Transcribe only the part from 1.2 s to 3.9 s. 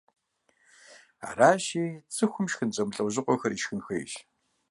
Аращи, цӀыхум шхын зэмылӀэужъыгъуэхэр ишхын